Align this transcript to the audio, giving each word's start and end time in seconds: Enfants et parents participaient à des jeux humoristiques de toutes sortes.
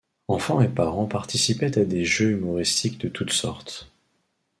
Enfants 0.27 0.61
et 0.61 0.67
parents 0.67 1.05
participaient 1.05 1.77
à 1.77 1.85
des 1.85 2.05
jeux 2.05 2.31
humoristiques 2.31 2.97
de 3.01 3.07
toutes 3.07 3.31
sortes. 3.33 3.87